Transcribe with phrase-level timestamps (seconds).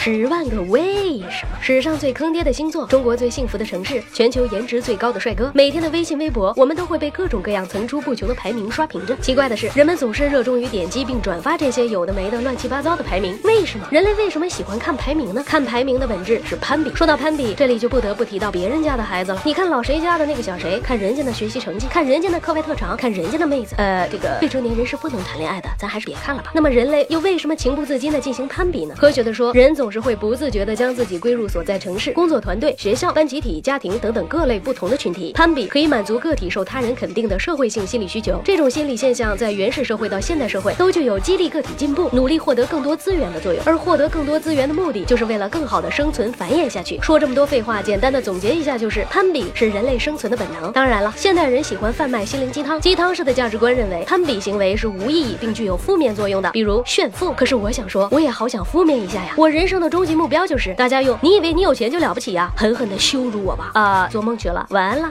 [0.00, 1.58] 十万个为什么？
[1.60, 5.50] 史上最坑爹的星座，中国最幸福的城市，全球颜值最高的帅哥。
[5.52, 9.16] 每天的微信、微博，我们都会被各种各样层出不穷的排名刷屏着。
[9.16, 13.36] 奇怪的是，人们总是热衷于点击并转发这些有的没的乱七八糟的排名。
[13.42, 13.88] 为什么？
[13.90, 15.42] 人类为什么喜欢看排名呢？
[15.44, 16.94] 看排名的本质是攀比。
[16.94, 19.42] 说到攀比，这里就不得不提到别人家的孩子了。
[19.44, 23.74] 你看老谁家的那个小谁，看人家的学习成绩，看人家的课外特长，看人家的妹子。
[23.78, 26.52] 呃，这个未成年人是不能谈恋爱的，咱还是别看了吧。
[26.54, 28.94] 那么人类又为什么情不自禁的进行攀比呢？
[28.96, 35.32] 科学的说，人总是会不自觉的将自己归入所在城市、工作团队、学校、班集体、家庭等等各类不同的群体。
[35.32, 38.40] 攀比可以满足个体受他人肯定的社会性心理需求。
[38.44, 43.62] 这种心理现象在原始社会到现代社会都具有激励个体进步、努力获得更多资源的作用。
[43.64, 47.00] 而获得更多资源的目的，就是为了更好的生存繁衍下去。
[47.00, 50.72] 说这么多废话，简单的总结一下，就是攀比是人类生存的本能。
[50.72, 57.32] 当然了，现代人喜欢贩卖心灵鸡汤，鸡汤式的价值观认为攀比行为是无意义并具有负面作用的，比如炫富。
[57.32, 63.70] 可是我想说，我也好想负面一下呀，我人生的终极目标就是大家用“你以为你有钱就了不起呀”狠狠的羞辱我吧。
[63.74, 65.10] 啊，做梦去了，晚安了。